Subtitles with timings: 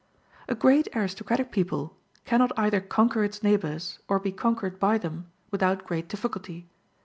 [0.49, 1.95] A great aristocratic people
[2.25, 6.67] cannot either conquer its neighbors, or be conquered by them, without great difficulty.